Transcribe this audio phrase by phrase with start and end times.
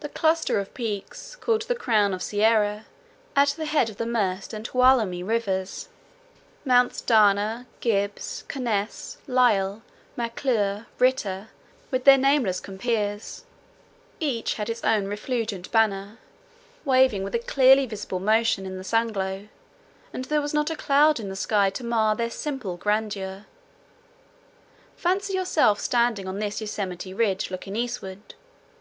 [0.00, 2.86] The cluster of peaks called the "Crown of the Sierra,"
[3.36, 9.82] at the head of the Merced and Tuolumne rivers,—Mounts Dana, Gibbs, Conness, Lyell,
[10.16, 11.50] Maclure, Ritter,
[11.92, 16.18] with their nameless compeers,—each had its own refulgent banner,
[16.84, 19.46] waving with a clearly visible motion in the sunglow,
[20.12, 23.46] and there was not a single cloud in the sky to mar their simple grandeur.
[24.96, 28.34] Fancy yourself standing on this Yosemite ridge looking eastward.